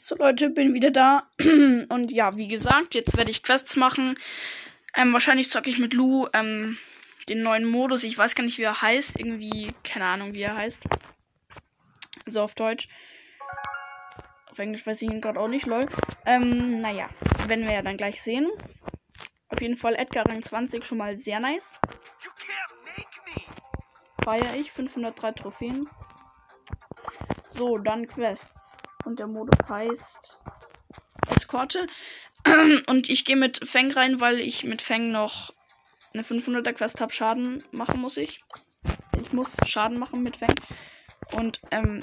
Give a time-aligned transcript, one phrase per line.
[0.00, 1.28] So Leute, bin wieder da.
[1.40, 4.16] Und ja, wie gesagt, jetzt werde ich Quests machen.
[4.94, 6.78] Ähm, wahrscheinlich zocke ich mit Lou ähm,
[7.28, 8.04] den neuen Modus.
[8.04, 9.18] Ich weiß gar nicht, wie er heißt.
[9.18, 10.84] Irgendwie, keine Ahnung, wie er heißt.
[12.26, 12.88] Also auf Deutsch.
[14.52, 15.88] Auf Englisch weiß ich ihn gerade auch nicht, lol.
[16.26, 17.08] Ähm, naja,
[17.48, 18.48] werden wir ja dann gleich sehen.
[19.48, 21.76] Auf jeden Fall Edgar Rang 20 schon mal sehr nice.
[24.22, 24.70] Feier ich.
[24.70, 25.90] 503 Trophäen.
[27.50, 28.77] So, dann Quests.
[29.08, 30.36] Und der Modus heißt
[31.34, 31.86] Eskorte.
[32.88, 35.54] Und ich gehe mit Feng rein, weil ich mit Feng noch
[36.12, 37.10] eine 500er Quest habe.
[37.10, 38.44] Schaden machen muss ich.
[39.18, 40.54] Ich muss Schaden machen mit Feng.
[41.32, 42.02] Und ähm,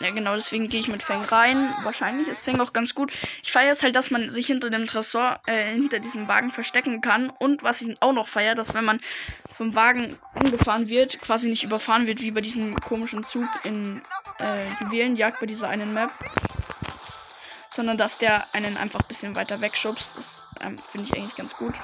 [0.00, 1.74] ja, genau, deswegen gehe ich mit Feng rein.
[1.82, 3.12] Wahrscheinlich ist Feng auch ganz gut.
[3.42, 7.02] Ich feiere jetzt halt, dass man sich hinter dem Tresor, äh, hinter diesem Wagen verstecken
[7.02, 7.28] kann.
[7.28, 9.00] Und was ich auch noch feiere, dass wenn man
[9.56, 14.00] vom Wagen angefahren wird, quasi nicht überfahren wird, wie bei diesem komischen Zug in
[14.38, 16.10] äh, Juwelenjagd, bei dieser einen Map.
[17.70, 20.08] Sondern dass der einen einfach ein bisschen weiter wegschubst.
[20.16, 20.26] Das
[20.62, 21.74] ähm, finde ich eigentlich ganz gut.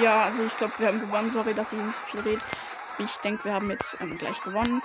[0.00, 1.32] Ja, also ich glaube, wir haben gewonnen.
[1.32, 2.42] Sorry, dass ich nicht so viel rede.
[2.98, 4.82] Ich denke, wir haben jetzt ähm, gleich gewonnen.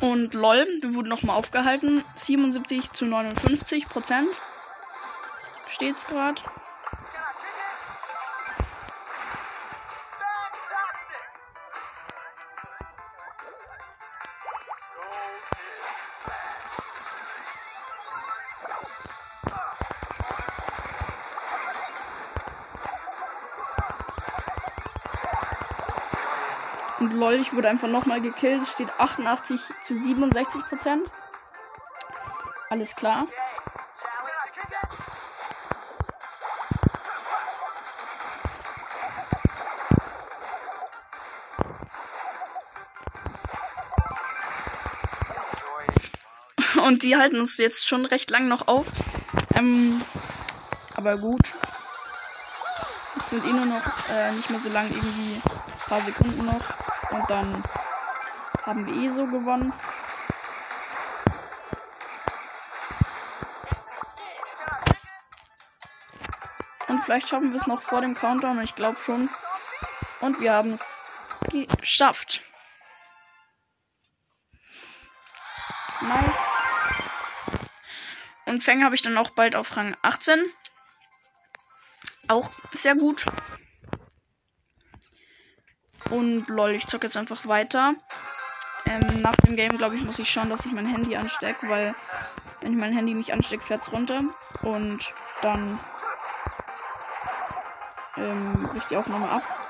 [0.00, 2.04] Und lol, wir wurden nochmal aufgehalten.
[2.16, 4.28] 77 zu 59 Prozent.
[5.70, 6.40] Steht's gerade.
[27.32, 28.62] Lol, ich wurde einfach nochmal gekillt.
[28.62, 31.10] Es steht 88 zu 67 Prozent.
[32.68, 33.26] Alles klar.
[46.84, 48.86] Und die halten uns jetzt schon recht lang noch auf.
[49.54, 50.02] Ähm,
[50.94, 51.40] aber gut.
[53.18, 55.42] Es sind eh nur noch äh, nicht mehr so lang, irgendwie ein
[55.88, 56.91] paar Sekunden noch.
[57.12, 57.62] Und dann
[58.64, 59.72] haben wir eh so gewonnen.
[66.88, 68.62] Und vielleicht schaffen wir es noch vor dem Countdown.
[68.62, 69.28] Ich glaube schon.
[70.20, 72.42] Und wir haben es geschafft.
[76.00, 76.34] Nice.
[78.46, 80.44] Und Fang habe ich dann auch bald auf Rang 18.
[82.28, 83.26] Auch sehr gut.
[86.12, 87.94] Und lol, ich zocke jetzt einfach weiter.
[88.84, 91.94] Ähm, nach dem Game, glaube ich, muss ich schauen, dass ich mein Handy anstecke, weil
[92.60, 94.22] wenn ich mein Handy nicht anstecke, fährt es runter.
[94.62, 95.02] Und
[95.40, 95.80] dann
[98.18, 99.61] ähm, bricht die Aufnahme ab.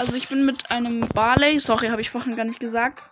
[0.00, 3.02] Also ich bin mit einem Barley, sorry, habe ich vorhin gar nicht gesagt,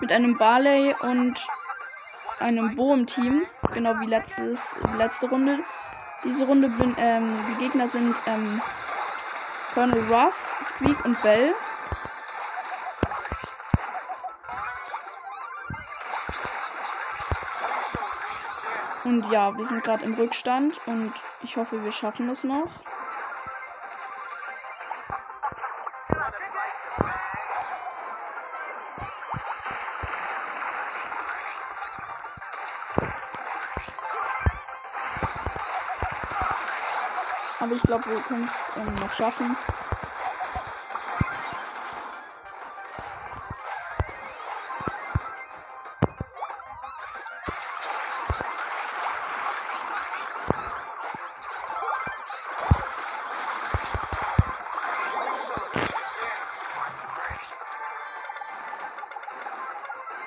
[0.00, 1.34] mit einem Barley und
[2.38, 3.42] einem Bo im Team,
[3.74, 4.58] genau wie letztes,
[4.96, 5.58] letzte Runde.
[6.24, 8.62] Diese Runde bin, ähm, die Gegner sind ähm,
[9.74, 11.54] Colonel Ruffs, Squeak und Bell.
[19.04, 21.12] Und ja, wir sind gerade im Rückstand und
[21.42, 22.70] ich hoffe, wir schaffen es noch.
[37.90, 39.56] glaube, wir können es ähm, noch schaffen.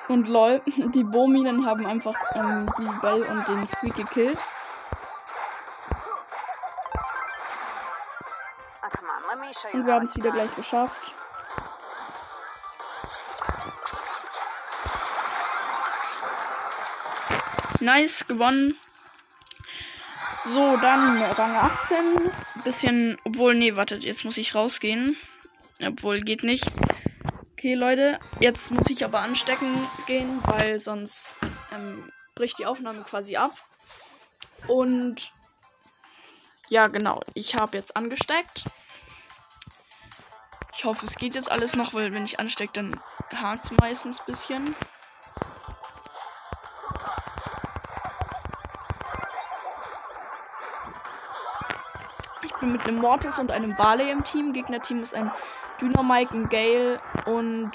[0.08, 4.38] Und lol, die Bohminen haben einfach ähm, die Bell und den Squeak gekillt.
[9.72, 11.14] Und wir haben es wieder gleich geschafft.
[17.80, 18.76] Nice, gewonnen.
[20.44, 22.30] So, dann Rang 18.
[22.64, 25.16] Bisschen, obwohl, nee, wartet, jetzt muss ich rausgehen.
[25.82, 26.70] Obwohl, geht nicht.
[27.52, 31.38] Okay, Leute, jetzt muss ich aber anstecken gehen, weil sonst
[31.74, 33.52] ähm, bricht die Aufnahme quasi ab.
[34.66, 35.32] Und
[36.68, 38.64] ja, genau, ich habe jetzt angesteckt.
[40.76, 43.00] Ich hoffe, es geht jetzt alles noch, weil wenn ich anstecke, dann
[43.32, 44.76] hakt es meistens ein bisschen.
[52.42, 54.52] Ich bin mit einem Mortis und einem Barley im Team.
[54.52, 55.30] Gegnerteam ist ein
[55.80, 57.72] Dynamike, ein Gale und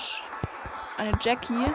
[0.98, 1.66] eine Jackie.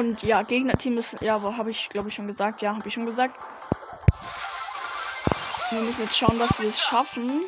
[0.00, 2.62] Und ja, Gegnerteam ist, ja, aber habe ich, glaube ich, schon gesagt.
[2.62, 3.36] Ja, habe ich schon gesagt.
[5.68, 7.42] Wir müssen jetzt schauen, dass wir es schaffen.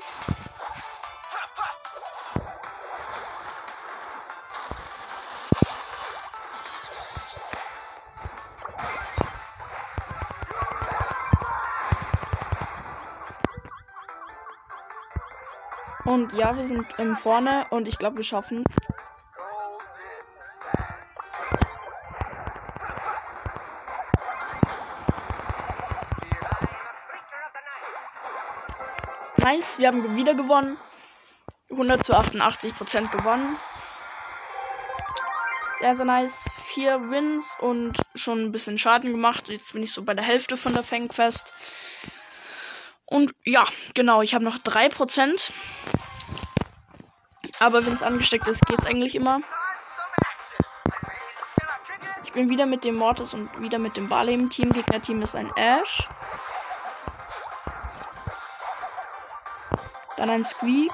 [16.04, 18.81] Und ja, wir sind ähm, vorne und ich glaube, wir schaffen es.
[29.52, 30.78] Nice, wir haben wieder gewonnen.
[31.70, 33.58] 100 zu 88 Prozent gewonnen.
[35.80, 36.32] Sehr, sehr nice.
[36.72, 39.48] Vier Wins und schon ein bisschen Schaden gemacht.
[39.48, 41.52] Jetzt bin ich so bei der Hälfte von der Fangquest.
[43.04, 45.52] Und ja, genau, ich habe noch 3%.
[47.60, 49.40] Aber wenn es angesteckt ist, geht's eigentlich immer.
[52.24, 54.72] Ich bin wieder mit dem Mortis und wieder mit dem Barley im Team.
[54.72, 56.08] Gegnerteam ist ein Ash.
[60.22, 60.92] Dann ein Squeak.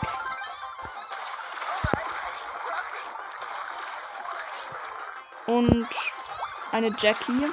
[5.44, 5.86] Und
[6.72, 7.50] eine Jackie.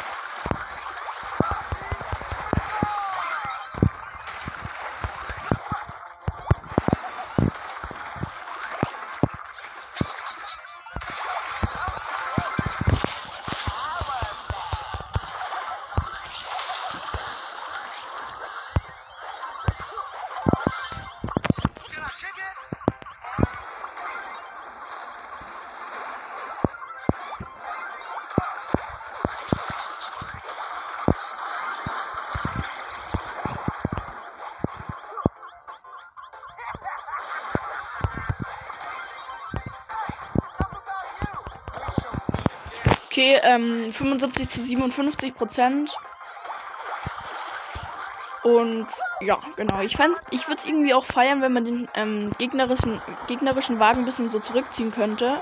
[43.16, 45.90] Okay, ähm, 75 zu 57 Prozent.
[48.44, 48.86] Und
[49.22, 49.80] ja, genau.
[49.80, 54.00] Ich fand, ich würde es irgendwie auch feiern, wenn man den ähm, gegnerischen, gegnerischen Wagen
[54.00, 55.42] ein bisschen so zurückziehen könnte.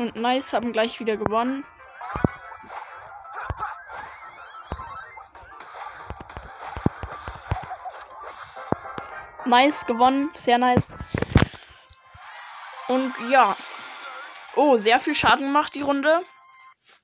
[0.00, 1.62] Und Nice haben gleich wieder gewonnen.
[9.44, 10.94] Nice gewonnen, sehr nice.
[12.88, 13.58] Und ja.
[14.56, 16.22] Oh, sehr viel Schaden gemacht die Runde.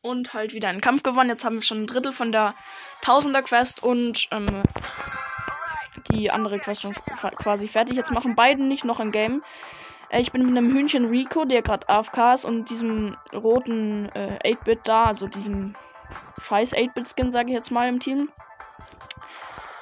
[0.01, 1.29] Und halt wieder einen Kampf gewonnen.
[1.29, 2.55] Jetzt haben wir schon ein Drittel von der
[3.03, 4.63] Tausender Quest und ähm,
[6.11, 7.95] die andere Quest schon quasi fertig.
[7.95, 9.43] Jetzt machen beiden nicht noch ein Game.
[10.09, 14.39] Äh, Ich bin mit einem Hühnchen Rico, der gerade AFK ist, und diesem roten äh,
[14.45, 15.75] 8-Bit da, also diesem
[16.43, 18.29] scheiß 8-Bit-Skin, sage ich jetzt mal, im Team.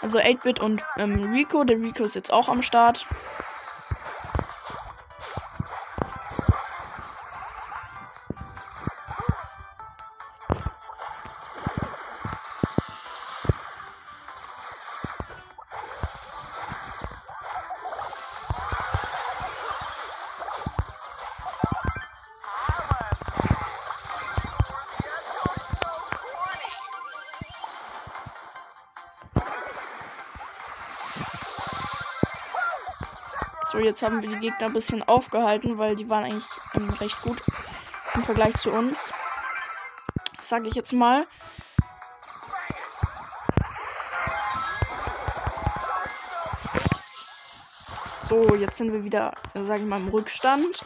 [0.01, 1.65] Also 8-Bit und ähm, Rico.
[1.65, 3.07] Der Rico ist jetzt auch am Start.
[33.85, 37.41] Jetzt haben wir die Gegner ein bisschen aufgehalten, weil die waren eigentlich ähm, recht gut
[38.15, 38.99] im Vergleich zu uns.
[40.43, 41.27] Sage ich jetzt mal.
[48.19, 50.85] So, jetzt sind wir wieder, sage ich mal, im Rückstand.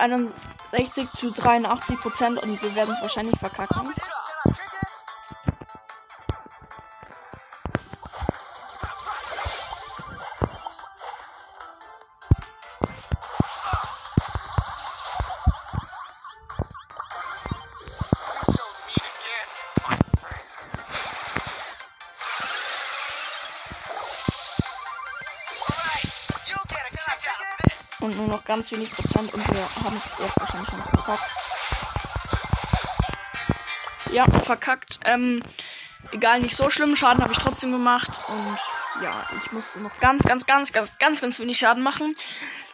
[0.00, 3.92] 61 zu 83 Prozent und wir werden es wahrscheinlich verkacken.
[28.00, 31.30] Und nur noch ganz wenig Prozent und wir haben es jetzt wahrscheinlich schon verkackt.
[34.10, 34.98] Ja, verkackt.
[35.04, 35.42] Ähm,
[36.12, 36.96] egal, nicht so schlimm.
[36.96, 38.10] Schaden habe ich trotzdem gemacht.
[38.28, 38.58] Und
[39.02, 42.16] ja, ich musste noch ganz, ganz, ganz, ganz, ganz, ganz wenig Schaden machen.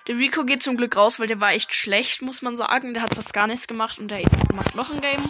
[0.06, 2.94] Der Rico geht zum Glück raus, weil der war echt schlecht, muss man sagen.
[2.94, 4.22] Der hat fast gar nichts gemacht und der
[4.54, 5.28] macht noch ein Game.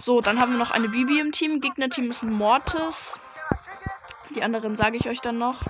[0.00, 1.60] So, dann haben wir noch eine Bibi im Team.
[1.60, 3.18] Gegnerteam ist ein Mortis.
[4.34, 5.60] Die anderen sage ich euch dann noch.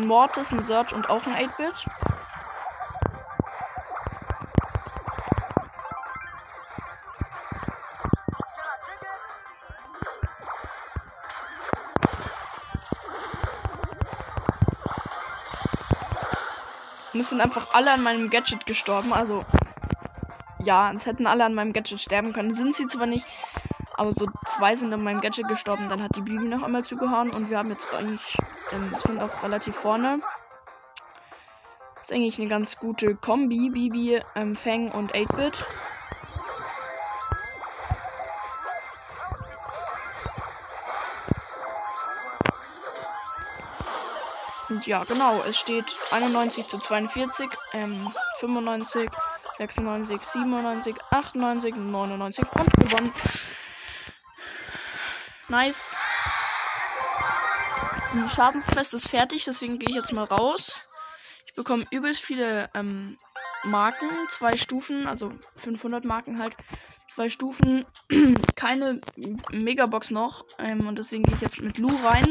[0.00, 1.74] Ein Mortis, ein Search und auch ein 8-Bit.
[17.12, 19.12] Und es sind einfach alle an meinem Gadget gestorben.
[19.12, 19.44] Also,
[20.64, 22.54] ja, es hätten alle an meinem Gadget sterben können.
[22.54, 23.26] Sind sie zwar nicht,
[24.00, 24.26] aber so
[24.56, 25.90] zwei sind an meinem Gadget gestorben.
[25.90, 28.38] Dann hat die Bibi noch einmal zugehauen und wir haben jetzt eigentlich,
[28.72, 30.20] ähm, sind auch relativ vorne.
[32.00, 33.68] ist eigentlich eine ganz gute Kombi.
[33.68, 35.66] Bibi, ähm, Fang und 8-Bit.
[44.70, 49.10] Und ja, genau, es steht 91 zu 42, ähm, 95,
[49.58, 53.12] 96, 97, 98, 99 und gewonnen.
[55.50, 55.96] Nice.
[58.14, 60.84] Die Schadensquest ist fertig, deswegen gehe ich jetzt mal raus.
[61.48, 63.18] Ich bekomme übelst viele ähm,
[63.64, 66.54] Marken, zwei Stufen, also 500 Marken halt,
[67.12, 67.84] zwei Stufen,
[68.54, 69.00] keine
[69.50, 72.28] Megabox noch ähm, und deswegen gehe ich jetzt mit Lu rein.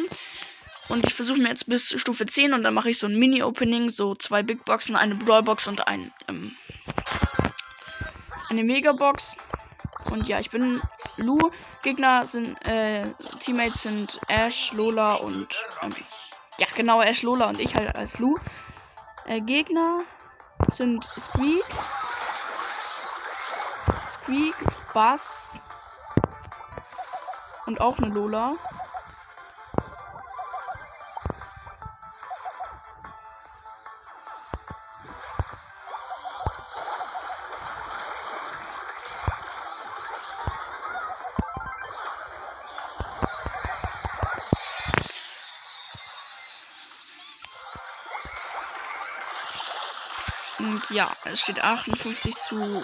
[0.87, 3.89] Und ich versuche mir jetzt bis Stufe 10 und dann mache ich so ein Mini-Opening,
[3.89, 6.55] so zwei Big Boxen, eine Brawlbox und ein, ähm,
[8.47, 9.35] eine Megabox.
[10.05, 10.81] Und ja, ich bin
[11.19, 11.51] Lu.
[11.83, 13.03] Gegner sind, äh,
[13.39, 15.47] Teammates sind Ash, Lola und,
[15.81, 15.95] ähm,
[16.57, 18.37] ja, genau, Ash, Lola und ich halt als Lu.
[19.25, 20.01] Äh, Gegner
[20.75, 21.65] sind Squeak,
[24.21, 24.55] Squeak,
[24.93, 25.21] Bass
[27.65, 28.55] und auch eine Lola.
[50.99, 52.83] Ja, es steht 58 zu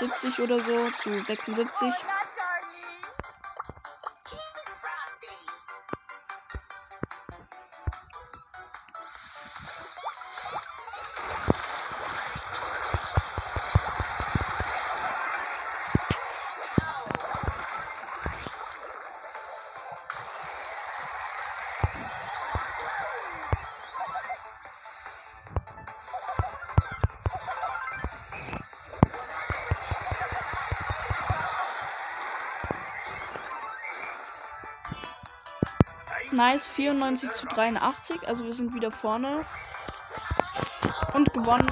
[0.00, 1.94] 70 oder so, zu 76.
[36.42, 38.26] Nice, 94 zu 83.
[38.26, 39.46] Also wir sind wieder vorne.
[41.14, 41.70] Und gewonnen.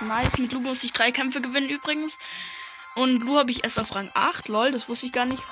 [0.00, 0.38] Nice.
[0.38, 2.18] Mit Lu muss ich drei Kämpfe gewinnen übrigens.
[2.96, 4.48] Und Lu habe ich erst auf Rang 8.
[4.48, 5.44] Lol, das wusste ich gar nicht.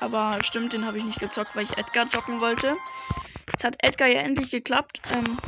[0.00, 2.76] Aber stimmt, den habe ich nicht gezockt, weil ich Edgar zocken wollte.
[3.52, 5.00] Jetzt hat Edgar ja endlich geklappt.
[5.12, 5.38] Ähm,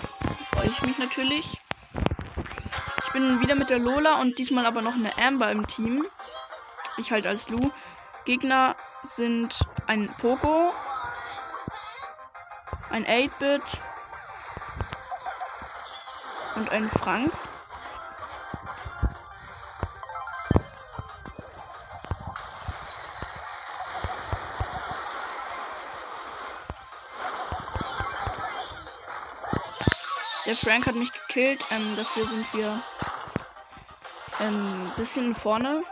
[0.55, 1.59] freue ich mich natürlich.
[3.05, 6.07] Ich bin wieder mit der Lola und diesmal aber noch eine Amber im Team.
[6.99, 7.73] Ich halt als Lu.
[8.25, 8.77] Gegner
[9.17, 10.73] sind ein Poco,
[12.91, 13.63] ein 8-Bit
[16.55, 17.33] und ein Frank.
[30.47, 31.65] Der Frank hat mich gekillt.
[31.71, 32.83] Ähm, dafür sind wir
[34.39, 35.83] ein ähm, bisschen vorne.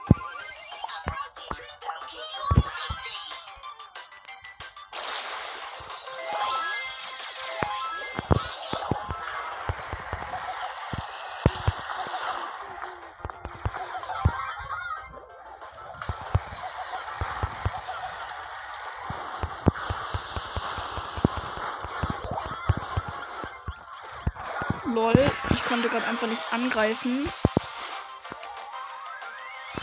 [26.62, 27.28] Angreifen.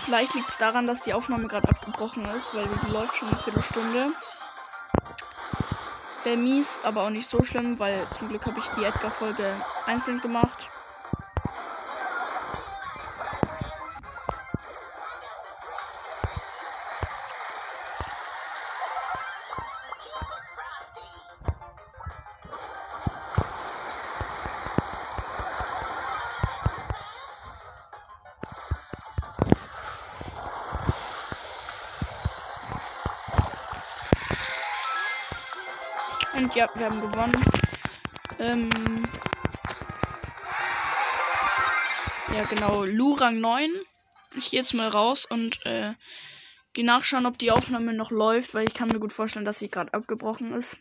[0.05, 3.37] Vielleicht liegt es daran, dass die Aufnahme gerade abgebrochen ist, weil die läuft schon eine
[3.39, 4.11] Viertelstunde.
[6.23, 9.55] Wäre mies, aber auch nicht so schlimm, weil zum Glück habe ich die Edgar-Folge
[9.85, 10.66] einzeln gemacht.
[36.57, 37.45] Ja, wir haben gewonnen.
[38.39, 39.07] Ähm
[42.33, 42.83] ja, genau.
[42.83, 43.69] Lu Rang 9.
[44.35, 45.91] Ich gehe jetzt mal raus und äh,
[46.73, 49.69] gehe nachschauen, ob die Aufnahme noch läuft, weil ich kann mir gut vorstellen, dass sie
[49.69, 50.79] gerade abgebrochen ist.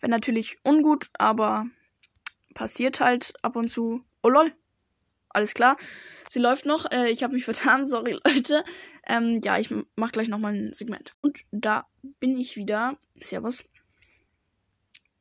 [0.00, 1.66] Wäre natürlich ungut, aber
[2.52, 4.04] passiert halt ab und zu.
[4.22, 4.52] Oh lol.
[5.30, 5.78] Alles klar.
[6.28, 6.90] Sie läuft noch.
[6.90, 7.86] Äh, ich habe mich vertan.
[7.86, 8.62] Sorry, Leute.
[9.06, 11.14] Ähm, ja, ich mache gleich nochmal ein Segment.
[11.22, 11.86] Und da
[12.20, 12.98] bin ich wieder.
[13.20, 13.64] Servus.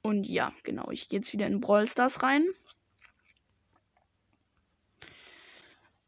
[0.07, 2.47] Und ja, genau, ich gehe jetzt wieder in Brawl Stars rein.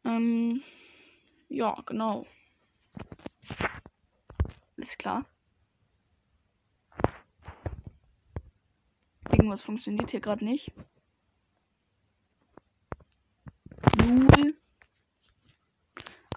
[0.06, 0.62] Ähm,
[1.50, 2.26] ja, genau.
[4.78, 5.26] Alles klar.
[9.30, 10.72] Irgendwas funktioniert hier gerade nicht.
[13.98, 14.54] Lul.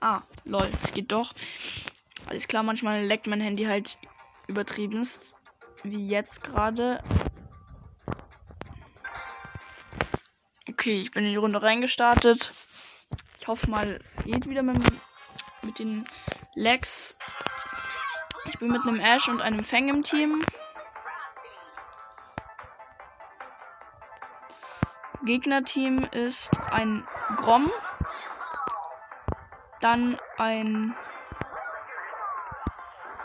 [0.01, 1.33] Ah, lol, es geht doch.
[2.25, 3.97] Alles klar, manchmal leckt mein Handy halt
[4.47, 5.33] übertriebenst.
[5.83, 7.01] Wie jetzt gerade.
[10.83, 12.51] Okay, ich bin in die Runde reingestartet.
[13.39, 14.77] Ich hoffe mal, es geht wieder mit,
[15.61, 16.05] mit den
[16.55, 17.17] Legs.
[18.47, 20.45] Ich bin mit einem Ash und einem Fang im Team.
[25.23, 27.71] Gegnerteam ist ein Grom.
[29.79, 30.93] Dann ein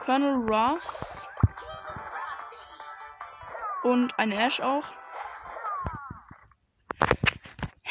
[0.04, 1.26] Colonel Ross.
[3.82, 4.84] Und ein Ash auch.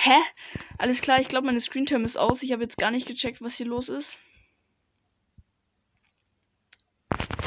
[0.08, 0.24] Hä?
[0.78, 2.42] Alles klar, ich glaube, meine Screentime ist aus.
[2.42, 4.18] Ich habe jetzt gar nicht gecheckt, was hier los ist.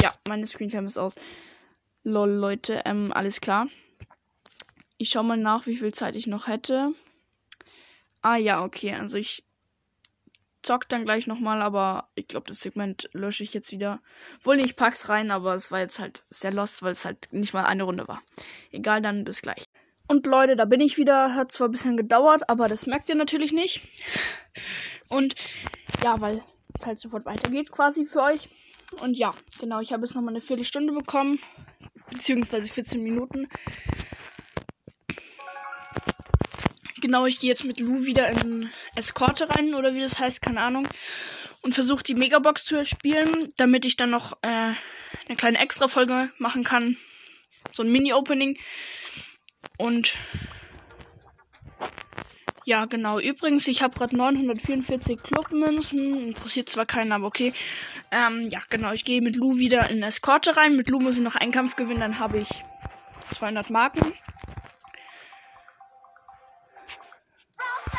[0.03, 1.15] Ja, meine Screentime ist aus.
[2.05, 3.69] Lol, Leute, ähm, alles klar.
[4.99, 6.93] Ich schau mal nach, wie viel Zeit ich noch hätte.
[8.21, 9.43] Ah ja, okay, also ich
[10.61, 14.03] zock dann gleich nochmal, aber ich glaube, das Segment lösche ich jetzt wieder.
[14.43, 17.33] Wohl nicht, ich pack's rein, aber es war jetzt halt sehr lost, weil es halt
[17.33, 18.21] nicht mal eine Runde war.
[18.71, 19.65] Egal, dann bis gleich.
[20.11, 21.37] Und Leute, da bin ich wieder.
[21.37, 23.81] Hat zwar ein bisschen gedauert, aber das merkt ihr natürlich nicht.
[25.07, 25.37] Und
[26.03, 26.43] ja, weil
[26.77, 28.49] es halt sofort weitergeht quasi für euch.
[29.03, 31.39] Und ja, genau, ich habe jetzt nochmal eine Viertelstunde bekommen.
[32.11, 33.49] Beziehungsweise 14 Minuten.
[37.01, 40.61] Genau, ich gehe jetzt mit Lou wieder in Eskorte rein, oder wie das heißt, keine
[40.61, 40.89] Ahnung.
[41.63, 44.73] Und versuche die Megabox zu erspielen, damit ich dann noch äh,
[45.29, 46.97] eine kleine Extra-Folge machen kann.
[47.71, 48.59] So ein Mini-Opening.
[49.81, 50.15] Und
[52.67, 53.19] ja, genau.
[53.19, 56.29] Übrigens, ich habe gerade 944 Clubmünzen.
[56.29, 57.55] Interessiert zwar keinen, aber okay.
[58.13, 58.93] Ähm, ja, genau.
[58.93, 60.77] Ich gehe mit Lu wieder in Eskorte rein.
[60.77, 62.49] Mit Lu muss ich noch einen Kampf gewinnen, dann habe ich
[63.35, 64.13] 200 Marken.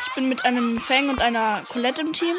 [0.06, 2.36] Ich bin mit einem Fang und einer Colette im Team.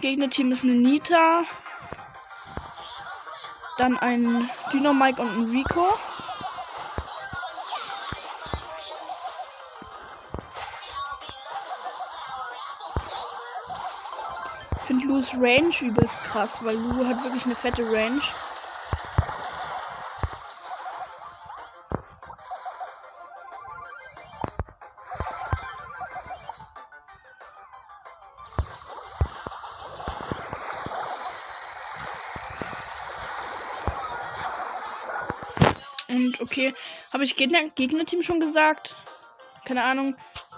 [0.00, 1.44] Gegnerteam ist eine Nita.
[3.80, 5.86] Dann ein Dynamike und ein Rico.
[14.76, 18.20] Ich finde Lu's Range übelst krass, weil Lu hat wirklich eine fette Range.
[36.50, 36.74] Okay,
[37.12, 38.96] habe ich Gegner Gegnerteam schon gesagt?
[39.64, 40.16] Keine Ahnung.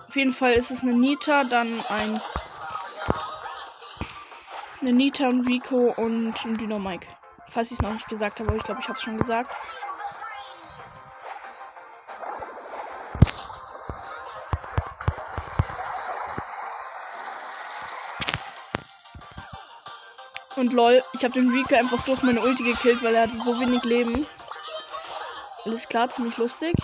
[0.08, 2.20] Auf jeden Fall ist es eine Nita, dann ein
[4.80, 7.06] eine Nita, ein Rico und ein Dynamike.
[7.50, 9.54] Falls ich es noch nicht gesagt habe, aber ich glaube, ich habe es schon gesagt.
[20.56, 23.58] Und lol, ich habe den Rico einfach durch meine Ulti gekillt, weil er hatte so
[23.60, 24.26] wenig Leben.
[25.64, 26.74] Alles klar, ziemlich lustig.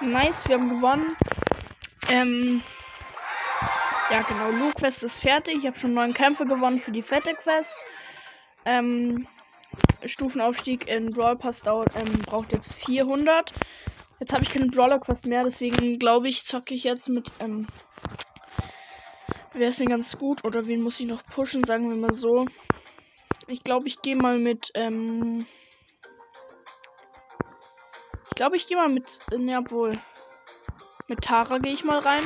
[0.00, 1.16] Nice, wir haben gewonnen.
[2.08, 2.62] Ähm,
[4.10, 4.50] ja, genau.
[4.50, 5.58] Lu Quest ist fertig.
[5.58, 7.74] Ich habe schon neun Kämpfe gewonnen für die fette Quest.
[8.64, 9.26] Ähm,
[10.04, 13.52] Stufenaufstieg in Brawl Pass dauert, ähm, braucht jetzt 400.
[14.20, 17.66] Jetzt habe ich keine Brawler Quest mehr, deswegen glaube ich, zocke ich jetzt mit, ähm,
[19.52, 22.46] wer ist denn ganz gut oder wen muss ich noch pushen, sagen wir mal so.
[23.48, 25.46] Ich glaube, ich gehe mal mit, ähm,
[28.30, 29.92] ich glaube, ich gehe mal mit, äh, ja wohl,
[31.08, 32.22] mit Tara gehe ich mal rein.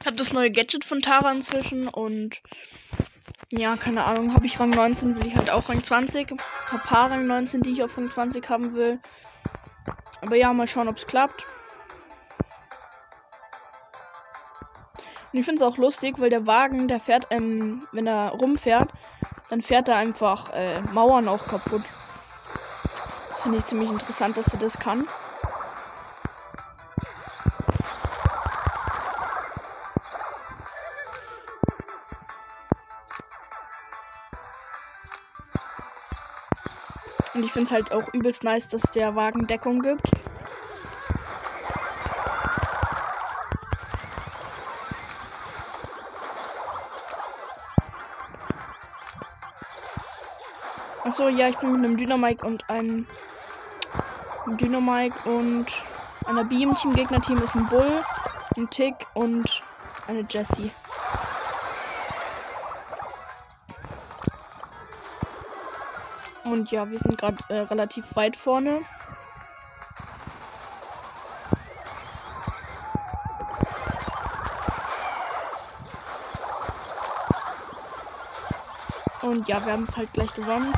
[0.00, 2.40] Ich habe das neue Gadget von Tara inzwischen und
[3.50, 6.34] ja, keine Ahnung, habe ich Rang 19, will ich halt auch Rang 20.
[6.70, 8.98] Hab paar Rang 19, die ich auf Rang 20 haben will.
[10.20, 11.46] Aber ja, mal schauen, ob es klappt.
[15.32, 18.92] Und ich finde es auch lustig, weil der Wagen, der fährt, ähm, wenn er rumfährt,
[19.50, 21.82] dann fährt er einfach äh, Mauern auch kaputt.
[23.30, 25.06] Das finde ich ziemlich interessant, dass er das kann.
[37.58, 40.12] Finde es halt auch übelst nice, dass der Wagen Deckung gibt.
[51.02, 53.08] Achso, ja, ich bin mit einem Dynamike und einem,
[54.46, 55.72] Dynamike und
[56.26, 56.94] einer B im Team.
[56.94, 58.04] Gegnerteam ist ein Bull,
[58.56, 59.64] ein Tick und
[60.06, 60.70] eine Jessie.
[66.50, 68.80] Und ja, wir sind gerade äh, relativ weit vorne.
[79.20, 80.72] Und ja, wir haben es halt gleich gewonnen.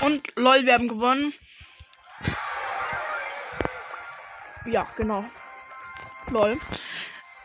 [0.00, 1.32] Und lol, wir haben gewonnen.
[4.64, 5.24] Ja, genau.
[6.30, 6.58] Lol.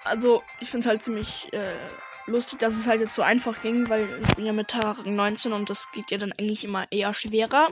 [0.04, 1.76] Also, ich finde es halt ziemlich äh,
[2.26, 5.54] lustig, dass es halt jetzt so einfach ging, weil ich bin ja mit Tag 19
[5.54, 7.69] und das geht ja dann eigentlich immer eher schwerer.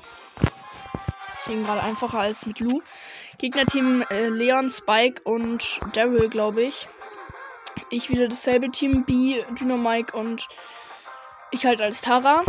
[1.38, 2.82] Deswegen gerade einfacher als mit Lou.
[3.40, 6.88] Gegnerteam äh, Leon, Spike und Daryl, glaube ich.
[7.90, 10.48] Ich wieder dasselbe Team, B, Dynamike und
[11.52, 12.44] ich halt als Tara.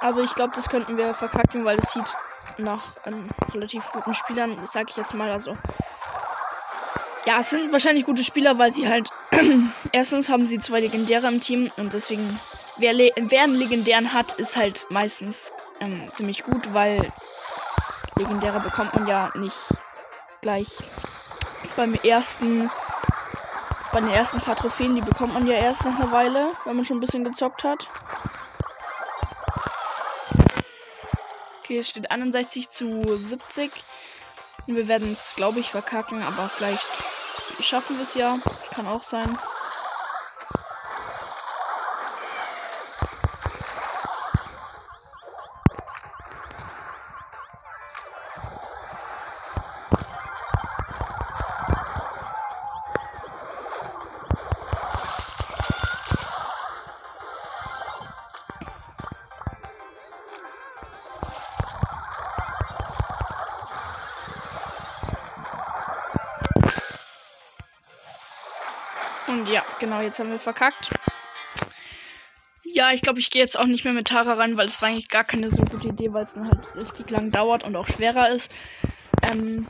[0.00, 2.16] Aber ich glaube, das könnten wir verkacken, weil das sieht
[2.58, 5.30] nach ähm, relativ guten Spielern, sag ich jetzt mal.
[5.30, 5.56] Also
[7.26, 9.10] ja, es sind wahrscheinlich gute Spieler, weil sie halt
[9.92, 12.38] erstens haben sie zwei Legendäre im Team und deswegen
[12.78, 17.10] wer, le wer einen legendären hat, ist halt meistens ähm, ziemlich gut, weil
[18.16, 19.58] Legendäre bekommt man ja nicht
[20.40, 20.68] gleich
[21.76, 22.70] beim ersten
[23.92, 26.84] bei den ersten paar Trophäen, die bekommt man ja erst nach einer Weile, wenn man
[26.84, 27.86] schon ein bisschen gezockt hat.
[31.62, 33.70] Okay, es steht 61 zu 70.
[34.66, 36.86] Und wir werden es, glaube ich, verkacken, aber vielleicht
[37.60, 38.40] schaffen wir es ja.
[38.70, 39.42] Kann auch sein.
[70.06, 70.90] Jetzt haben wir verkackt.
[72.64, 74.88] Ja, ich glaube, ich gehe jetzt auch nicht mehr mit Tara rein, weil es war
[74.88, 77.86] eigentlich gar keine so gute Idee, weil es dann halt richtig lang dauert und auch
[77.86, 78.50] schwerer ist.
[79.22, 79.66] Ähm,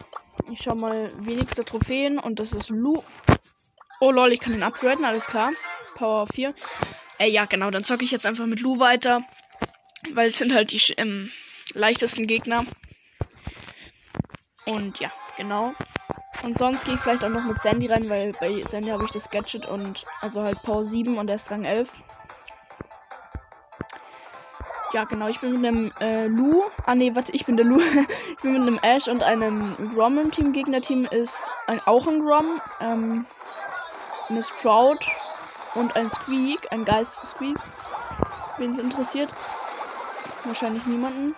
[0.52, 3.02] ich schau mal wenigste Trophäen und das ist Lu.
[4.00, 5.52] Oh lol, ich kann den upgraden, alles klar.
[5.94, 6.54] Power 4.
[7.18, 9.22] Äh, ja, genau, dann zocke ich jetzt einfach mit Lu weiter.
[10.12, 11.30] Weil es sind halt die ähm,
[11.72, 12.64] leichtesten Gegner.
[14.66, 15.74] Und ja, genau.
[16.46, 19.10] Und sonst gehe ich vielleicht auch noch mit Sandy rein, weil bei Sandy habe ich
[19.10, 21.90] das Gadget und also halt Power 7 und er ist Rang 11.
[24.92, 26.62] Ja, genau, ich bin mit einem äh, Lu.
[26.86, 27.80] Ah nee, warte, ich bin der Lu.
[28.30, 30.52] ich bin mit einem Ash und einem Grom im Team.
[30.52, 31.34] Gegnerteam ist
[31.66, 32.60] ein, auch ein Grom.
[32.78, 33.26] Ähm,
[34.30, 35.00] eine Sprout
[35.74, 37.58] und ein Squeak, ein Geist Squeak.
[38.58, 39.32] Wen es interessiert.
[40.44, 41.34] Wahrscheinlich niemanden.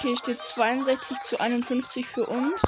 [0.00, 2.58] Okay, steht 62 zu 51 für uns.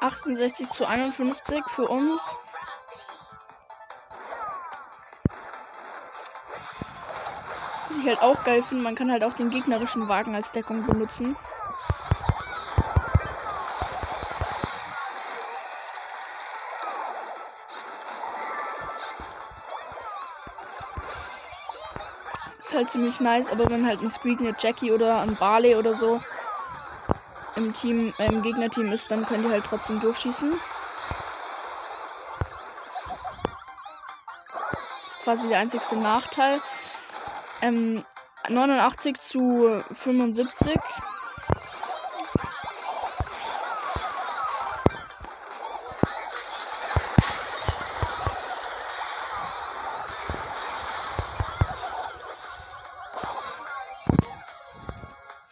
[0.00, 2.22] Achtundsechzig zu 51 für uns.
[8.04, 11.36] Ich halt auch geil finde, man kann halt auch den gegnerischen Wagen als Deckung benutzen.
[22.58, 25.94] Ist halt ziemlich nice, aber wenn halt ein Squeak, eine Jackie oder ein Barley oder
[25.94, 26.20] so
[27.56, 30.60] im Team, äh, im Gegnerteam ist, dann können die halt trotzdem durchschießen.
[35.04, 36.60] Das ist quasi der einzigste Nachteil.
[37.64, 38.04] Ähm,
[38.50, 40.76] 89 zu 75.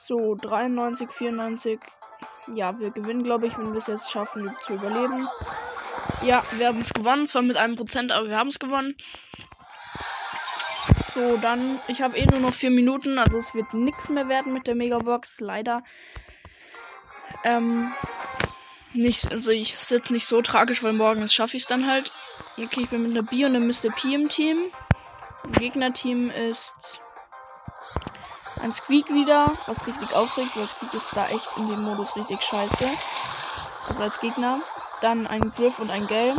[0.07, 1.81] So, 93, 94.
[2.55, 5.27] Ja, wir gewinnen, glaube ich, wenn wir es jetzt schaffen, zu überleben.
[6.23, 7.27] Ja, wir haben es gewonnen.
[7.27, 8.97] Zwar mit einem Prozent, aber wir haben es gewonnen.
[11.23, 14.53] So, dann, ich habe eh nur noch vier Minuten, also es wird nichts mehr werden
[14.53, 15.85] mit der Megabox, leider.
[17.45, 17.95] Ähm,
[18.93, 22.11] nicht, also ich sitze nicht so tragisch, weil morgen schaffe ich es dann halt.
[22.59, 23.91] Okay, ich bin mit einer B und einem Mr.
[23.95, 24.73] P im Team.
[25.45, 26.73] Im Gegnerteam ist
[28.61, 32.43] ein Squeak wieder, was richtig aufregt, weil Squeak ist da echt in dem Modus richtig
[32.43, 32.91] scheiße.
[33.89, 34.61] Also als Gegner.
[35.01, 36.39] Dann ein Griff und ein Gelb.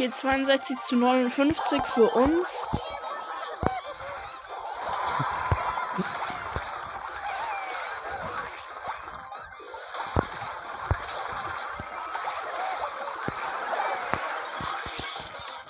[0.00, 2.48] Okay, 62 zu 59 für uns.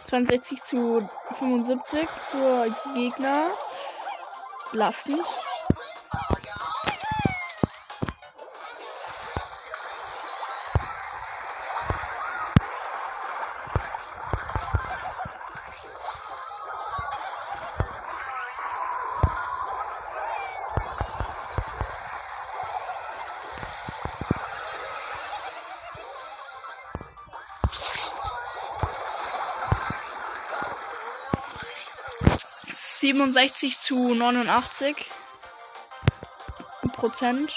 [0.05, 3.51] Zweiundsechzig zu 75 für Gegner.
[4.71, 5.27] Belastend.
[33.13, 34.95] 67 zu 89
[36.93, 37.51] Prozent.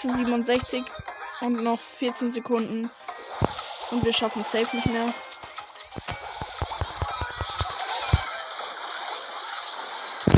[0.00, 0.84] zu 67
[1.40, 2.90] und noch 14 Sekunden
[3.90, 5.12] und wir schaffen es safe nicht mehr.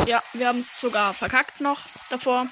[0.09, 2.47] Ja, wir haben es sogar verkackt noch davor.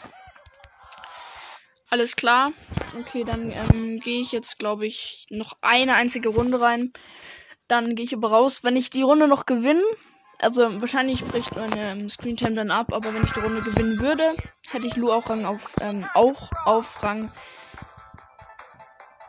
[1.89, 2.53] Alles klar.
[3.01, 6.93] Okay, dann ähm, gehe ich jetzt, glaube ich, noch eine einzige Runde rein.
[7.67, 8.63] Dann gehe ich aber raus.
[8.63, 9.83] Wenn ich die Runde noch gewinne,
[10.39, 14.37] also wahrscheinlich bricht meine ähm, Screentime dann ab, aber wenn ich die Runde gewinnen würde,
[14.69, 17.33] hätte ich Lu auch Rang auf, ähm, auch auf Rang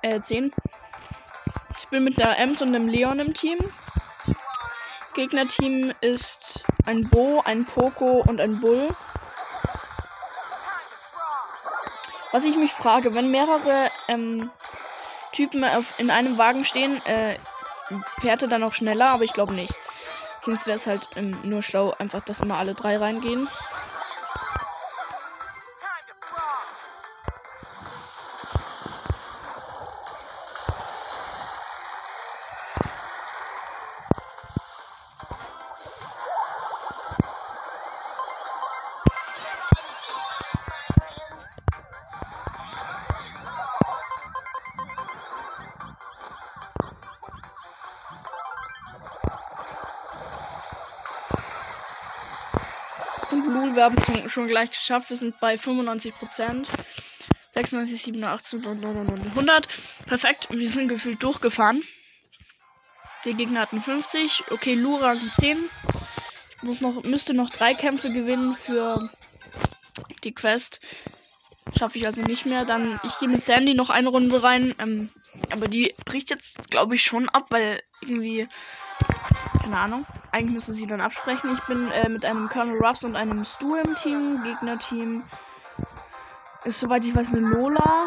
[0.01, 0.51] äh, 10.
[1.79, 3.59] Ich bin mit der Ems und dem Leon im Team.
[5.13, 8.95] Gegnerteam ist ein Bo, ein Poco und ein Bull.
[12.31, 14.49] Was ich mich frage, wenn mehrere ähm,
[15.33, 17.37] Typen auf, in einem Wagen stehen, äh,
[18.19, 19.73] fährt er dann auch schneller, aber ich glaube nicht.
[20.43, 23.49] Sonst wäre es halt ähm, nur schlau, einfach, dass immer alle drei reingehen.
[53.31, 55.09] Und Lul, wir haben es schon gleich geschafft.
[55.09, 56.67] Wir sind bei 95 Prozent.
[57.53, 59.67] 96, 87 und 100.
[60.05, 60.47] Perfekt.
[60.51, 61.83] Wir sind gefühlt durchgefahren.
[63.25, 64.51] Die Gegner hatten 50.
[64.51, 65.69] Okay, Lura 10.
[66.55, 69.09] Ich muss noch, müsste noch drei Kämpfe gewinnen für
[70.23, 70.85] die Quest.
[71.77, 72.65] Schaffe ich also nicht mehr.
[72.65, 74.73] Dann, ich gehe mit Sandy noch eine Runde rein.
[74.79, 75.09] Ähm,
[75.51, 78.47] aber die bricht jetzt, glaube ich, schon ab, weil irgendwie.
[79.61, 80.05] Keine Ahnung.
[80.31, 81.53] Eigentlich müsste sie dann absprechen.
[81.53, 84.43] Ich bin äh, mit einem Colonel Ruffs und einem Stu im Team.
[84.43, 85.23] Gegnerteam
[86.63, 88.05] ist, soweit ich weiß, eine Lola.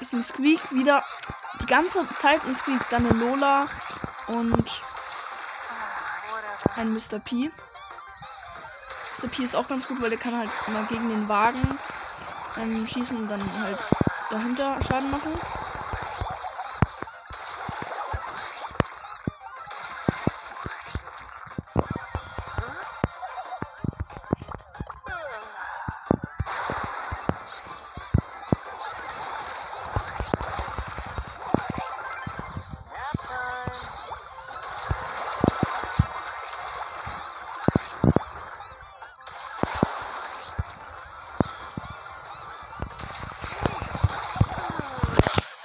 [0.00, 0.60] Ist ein Squeak.
[0.72, 1.04] Wieder
[1.60, 2.80] die ganze Zeit ein Squeak.
[2.90, 3.68] Dann eine Lola.
[4.28, 4.70] Und
[6.76, 7.18] ein Mr.
[7.18, 7.50] P.
[9.18, 9.28] Mr.
[9.28, 11.78] P ist auch ganz gut, weil der kann halt immer gegen den Wagen
[12.56, 13.78] ähm, schießen und dann halt
[14.30, 15.32] dahinter Schaden machen.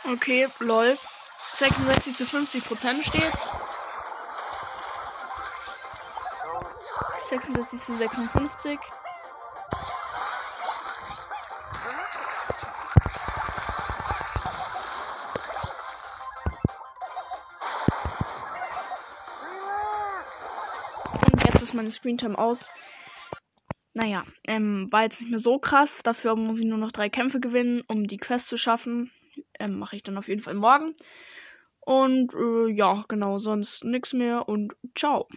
[0.08, 0.96] Okay, lol.
[1.54, 3.34] 66 zu 50 Prozent steht.
[6.44, 6.60] So
[7.30, 7.41] tired.
[7.44, 8.80] 66 zu 56.
[11.84, 12.18] Relax.
[21.22, 22.70] Und jetzt ist meine Screentime aus.
[23.94, 26.02] Naja, ähm, war jetzt nicht mehr so krass.
[26.04, 29.10] Dafür muss ich nur noch drei Kämpfe gewinnen, um die Quest zu schaffen.
[29.65, 30.95] Ähm, Mache ich dann auf jeden Fall morgen.
[31.82, 35.28] Und äh, ja, genau, sonst nichts mehr und ciao.